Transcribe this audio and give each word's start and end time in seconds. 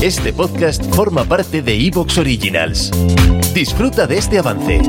Este 0.00 0.32
podcast 0.32 0.80
forma 0.94 1.24
parte 1.24 1.60
de 1.60 1.74
Evox 1.74 2.18
Originals. 2.18 2.92
Disfruta 3.52 4.06
de 4.06 4.18
este 4.18 4.38
avance. 4.38 4.80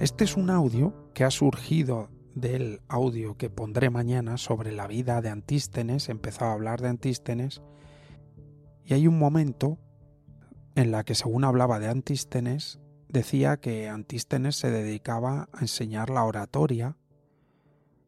Este 0.00 0.24
es 0.24 0.36
un 0.36 0.50
audio 0.50 1.12
que 1.14 1.22
ha 1.22 1.30
surgido 1.30 2.15
del 2.36 2.82
audio 2.86 3.38
que 3.38 3.48
pondré 3.48 3.88
mañana 3.88 4.36
sobre 4.36 4.70
la 4.70 4.86
vida 4.86 5.22
de 5.22 5.30
Antístenes, 5.30 6.10
empezaba 6.10 6.50
a 6.50 6.54
hablar 6.54 6.82
de 6.82 6.88
Antístenes, 6.88 7.62
y 8.84 8.92
hay 8.92 9.08
un 9.08 9.18
momento 9.18 9.78
en 10.74 10.90
la 10.90 11.02
que 11.02 11.14
según 11.14 11.44
hablaba 11.44 11.78
de 11.78 11.88
Antístenes, 11.88 12.78
decía 13.08 13.56
que 13.56 13.88
Antístenes 13.88 14.56
se 14.56 14.70
dedicaba 14.70 15.48
a 15.50 15.60
enseñar 15.60 16.10
la 16.10 16.24
oratoria 16.24 16.98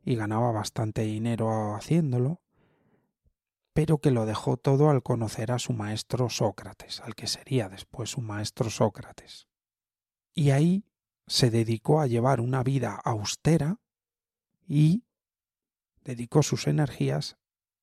y 0.05 0.15
ganaba 0.15 0.53
bastante 0.53 1.03
dinero 1.03 1.75
haciéndolo, 1.75 2.43
pero 3.73 3.97
que 3.97 4.11
lo 4.11 4.27
dejó 4.27 4.59
todo 4.59 4.91
al 4.91 5.03
conocer 5.03 5.53
a 5.53 5.59
su 5.59 5.73
maestro 5.73 6.29
Sócrates, 6.29 7.01
al 7.01 7.15
que 7.15 7.29
sería 7.29 7.71
después 7.71 8.11
su 8.11 8.21
maestro 8.21 8.69
Sócrates. 8.69 9.49
Y 10.35 10.51
ahí 10.51 10.85
se 11.27 11.49
dedicó 11.49 12.03
a 12.03 12.07
llevar 12.07 12.41
una 12.43 12.63
vida 12.63 12.95
austera 13.03 13.81
y 14.69 15.05
dedicó 16.05 16.43
sus 16.43 16.67
energías 16.67 17.39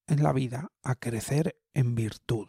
en 0.08 0.24
la 0.24 0.32
vida 0.32 0.72
a 0.84 0.96
crecer 0.96 1.60
en 1.74 1.96
virtud. 1.96 2.48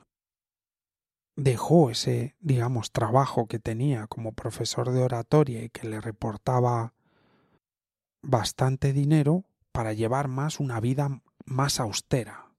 Dejó 1.36 1.90
ese, 1.90 2.36
digamos, 2.40 2.92
trabajo 2.92 3.46
que 3.46 3.58
tenía 3.58 4.06
como 4.06 4.32
profesor 4.32 4.90
de 4.92 5.02
oratoria 5.02 5.62
y 5.62 5.70
que 5.70 5.88
le 5.88 6.00
reportaba 6.00 6.94
bastante 8.22 8.92
dinero 8.92 9.44
para 9.72 9.92
llevar 9.92 10.28
más 10.28 10.60
una 10.60 10.80
vida 10.80 11.22
más 11.44 11.80
austera. 11.80 12.52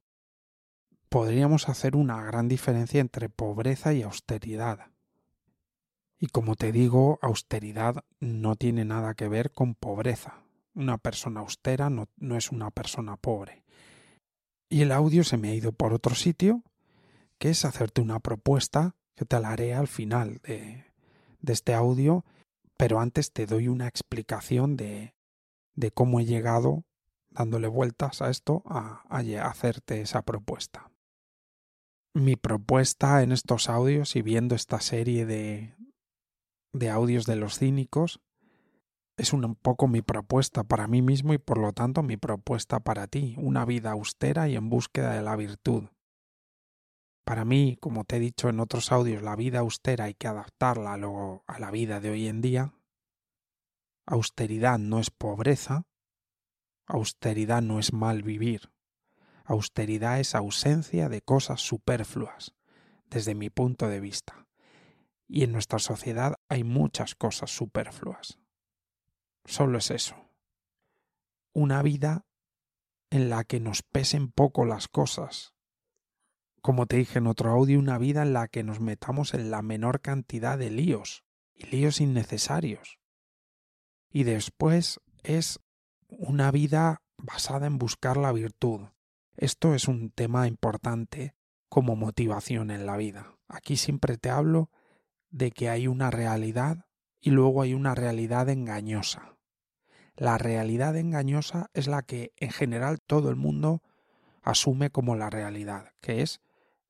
Podríamos 1.10 1.70
hacer 1.70 1.96
una 1.96 2.22
gran 2.23 2.48
diferencia 2.48 3.02
entre 3.02 3.30
pobreza 3.30 3.94
y 3.94 4.02
austeridad. 4.02 4.92
Y 6.20 6.28
como 6.28 6.56
te 6.56 6.72
digo, 6.72 7.20
austeridad 7.22 8.04
no 8.20 8.56
tiene 8.56 8.86
nada 8.86 9.14
que 9.14 9.28
ver 9.28 9.52
con 9.52 9.76
pobreza. 9.76 10.47
Una 10.78 11.00
persona 11.00 11.39
austera 11.39 11.89
no, 11.89 12.08
es 12.38 12.52
una 12.52 12.70
persona 12.70 13.17
pobre. 13.17 13.64
Y 14.70 14.81
el 14.81 14.92
audio 14.92 15.23
se 15.23 15.36
me 15.36 15.50
ha 15.50 15.56
ido 15.56 15.72
por 15.72 15.92
otro 15.92 16.14
sitio, 16.14 16.64
que 17.39 17.50
es 17.50 17.66
hacerte 17.66 18.00
una 18.00 18.20
propuesta 18.20 18.95
que 19.16 19.25
te 19.25 19.39
la 19.39 19.50
haré 19.50 19.73
al 19.73 19.88
final 19.88 20.38
de, 20.44 20.86
de 21.42 21.53
este 21.53 21.73
audio, 21.73 22.25
pero 22.78 23.00
antes 23.00 23.31
te 23.31 23.48
doy 23.48 23.70
una 23.70 23.88
explicación 23.88 24.78
de, 24.78 25.16
de 25.73 25.89
cómo 25.89 26.20
he 26.20 26.25
llegado 26.25 26.83
dándole 27.31 27.67
vueltas 27.67 28.22
a 28.22 28.30
esto 28.30 28.61
a, 28.67 29.02
a, 29.09 29.48
hacerte 29.50 30.02
esa 30.02 30.22
propuesta. 30.22 30.92
Mi 32.14 32.36
propuesta 32.36 33.23
en 33.23 33.31
estos 33.31 33.67
audios 33.67 34.16
y 34.16 34.22
viendo 34.22 34.53
esta 34.53 34.80
serie 34.80 35.25
de, 35.25 35.75
de 36.72 36.89
audios 36.92 37.25
de 37.25 37.36
los 37.36 37.58
cínicos 37.58 38.22
es 39.18 39.34
un 39.34 39.56
poco 39.56 39.88
mi 39.88 40.04
propuesta 40.04 40.64
para 40.64 40.88
mí 40.88 41.02
mismo 41.02 41.34
y 41.34 41.40
por 41.40 41.58
lo 41.58 41.73
tanto 41.73 42.04
mi 42.04 42.18
propuesta 42.18 42.80
para 42.80 43.08
ti, 43.08 43.36
una 43.40 43.66
vida 43.66 43.92
austera 43.92 44.48
y 44.48 44.56
en 44.56 44.70
búsqueda 44.70 45.14
de 45.14 45.23
la 45.23 45.36
virtud. 45.36 45.90
Para 47.26 47.44
mí, 47.44 47.78
como 47.82 48.06
te 48.06 48.18
he 48.18 48.20
dicho 48.20 48.48
en 48.48 48.60
otros 48.60 48.92
audios, 48.92 49.23
la 49.23 49.36
vida 49.36 49.60
austera 49.60 50.06
hay 50.06 50.14
que 50.14 50.28
adaptarla 50.28 50.94
a, 50.94 51.42
a 51.48 51.60
la 51.60 51.72
vida 51.72 52.00
de 52.00 52.11
hoy 52.11 52.28
en 52.28 52.42
día. 52.42 52.73
Austeridad 54.05 54.78
no 54.78 55.00
es 55.00 55.10
pobreza, 55.10 55.88
austeridad 56.86 57.61
no 57.61 57.80
es 57.80 57.92
mal 57.92 58.22
vivir, 58.22 58.72
austeridad 59.44 60.20
es 60.20 60.36
ausencia 60.36 61.10
de 61.10 61.22
cosas 61.22 61.60
superfluas, 61.60 62.54
desde 63.10 63.36
mi 63.36 63.49
punto 63.49 63.89
de 63.89 63.99
vista. 63.99 64.48
Y 65.28 65.44
en 65.44 65.52
nuestra 65.52 65.80
sociedad 65.80 66.36
hay 66.48 66.64
muchas 66.64 67.16
cosas 67.16 67.52
superfluas. 67.52 68.39
Solo 69.48 69.78
es 69.78 69.92
eso. 69.92 70.30
Una 71.54 71.82
vida 71.82 72.28
en 73.10 73.30
la 73.30 73.46
que 73.46 73.62
nos 73.62 73.82
pesen 73.82 74.30
poco 74.30 74.66
las 74.66 74.90
cosas. 74.90 75.54
Como 76.62 76.86
te 76.86 76.98
dije 76.98 77.20
en 77.20 77.28
otro 77.28 77.52
audio, 77.52 77.80
una 77.80 77.98
vida 77.98 78.24
en 78.24 78.34
la 78.34 78.50
que 78.50 78.64
nos 78.64 78.82
metamos 78.82 79.34
en 79.34 79.50
la 79.50 79.62
menor 79.62 80.02
cantidad 80.02 80.58
de 80.58 80.70
líos 80.70 81.24
y 81.54 81.66
líos 81.68 82.02
innecesarios. 82.02 83.00
Y 84.12 84.26
después 84.26 85.00
es 85.24 85.62
una 86.10 86.52
vida 86.52 87.02
basada 87.18 87.68
en 87.68 87.78
buscar 87.78 88.18
la 88.18 88.34
virtud. 88.34 88.88
Esto 89.38 89.74
es 89.74 89.88
un 89.88 90.12
tema 90.12 90.48
importante 90.48 91.36
como 91.70 91.96
motivación 91.96 92.70
en 92.70 92.86
la 92.86 92.98
vida. 92.98 93.38
Aquí 93.48 93.78
siempre 93.78 94.18
te 94.18 94.30
hablo 94.30 94.72
de 95.30 95.52
que 95.52 95.70
hay 95.70 95.88
una 95.88 96.12
realidad 96.12 96.86
y 97.22 97.30
luego 97.30 97.62
hay 97.62 97.74
una 97.74 97.96
realidad 97.96 98.50
engañosa. 98.50 99.36
La 100.17 100.39
realidad 100.39 100.98
engañosa 100.98 101.70
es 101.76 101.88
la 101.88 102.02
que 102.02 102.33
en 102.38 102.50
general 102.50 103.00
todo 103.00 103.30
el 103.30 103.36
mundo 103.36 103.83
asume 104.42 104.89
como 104.89 105.16
la 105.16 105.30
realidad, 105.30 105.94
que 106.02 106.23
es 106.23 106.42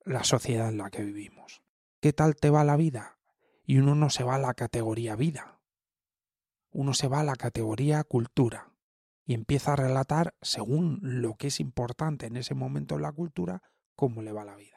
la 0.05 0.23
sociedad 0.23 0.69
en 0.69 0.77
la 0.77 0.89
que 0.89 1.03
vivimos. 1.03 1.61
¿Qué 1.99 2.13
tal 2.13 2.38
te 2.38 2.49
va 2.49 2.63
la 2.63 2.77
vida? 2.77 3.17
Y 3.65 3.79
uno 3.79 3.95
no 3.95 4.09
se 4.09 4.23
va 4.23 4.35
a 4.35 4.39
la 4.39 4.53
categoría 4.53 5.17
vida. 5.17 5.59
Uno 6.71 6.93
se 6.93 7.09
va 7.09 7.19
a 7.19 7.25
la 7.25 7.35
categoría 7.35 8.01
cultura 8.05 8.71
y 9.25 9.33
empieza 9.33 9.73
a 9.73 9.75
relatar, 9.75 10.33
según 10.41 10.99
lo 11.01 11.35
que 11.35 11.47
es 11.47 11.59
importante 11.59 12.27
en 12.27 12.38
ese 12.38 12.53
momento 12.53 12.95
en 12.95 13.01
la 13.01 13.11
cultura, 13.11 13.61
cómo 13.94 14.21
le 14.21 14.31
va 14.31 14.45
la 14.45 14.55
vida. 14.55 14.76